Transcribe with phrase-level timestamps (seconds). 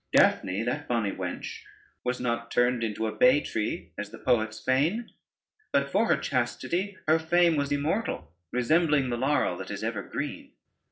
[0.13, 1.59] Daphne, that bonny wench,
[2.03, 5.11] was not turned into a bay tree, as the poets feign:
[5.71, 10.53] but for her chastity her fame was immortal, resembling the laurel that is ever green.